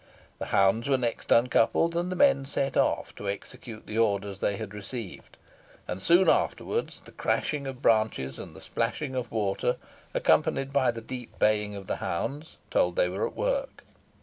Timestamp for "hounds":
0.47-0.89, 11.97-12.57